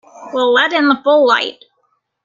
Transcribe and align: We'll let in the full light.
We'll 0.33 0.51
let 0.51 0.73
in 0.73 0.89
the 0.89 0.99
full 1.03 1.27
light. 1.27 1.63